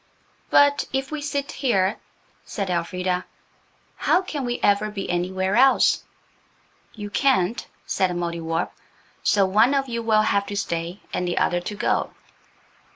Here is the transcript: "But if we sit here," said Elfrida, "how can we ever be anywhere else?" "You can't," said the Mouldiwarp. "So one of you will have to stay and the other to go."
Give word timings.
"But 0.49 0.87
if 0.91 1.11
we 1.11 1.21
sit 1.21 1.51
here," 1.51 1.97
said 2.43 2.71
Elfrida, 2.71 3.23
"how 3.97 4.23
can 4.23 4.45
we 4.45 4.59
ever 4.63 4.89
be 4.89 5.07
anywhere 5.07 5.55
else?" 5.55 6.03
"You 6.95 7.11
can't," 7.11 7.67
said 7.85 8.09
the 8.09 8.15
Mouldiwarp. 8.15 8.71
"So 9.21 9.45
one 9.45 9.75
of 9.75 9.87
you 9.89 10.01
will 10.01 10.23
have 10.23 10.47
to 10.47 10.57
stay 10.57 11.01
and 11.13 11.27
the 11.27 11.37
other 11.37 11.61
to 11.61 11.75
go." 11.75 12.09